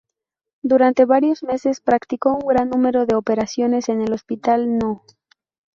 [0.63, 5.03] Durante varios meses, practicó un gran número de operaciones en el Hospital no.